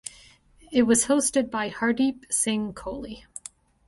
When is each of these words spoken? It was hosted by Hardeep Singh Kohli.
It 0.71 0.81
was 0.87 1.05
hosted 1.05 1.51
by 1.51 1.69
Hardeep 1.69 2.23
Singh 2.33 2.73
Kohli. 2.73 3.25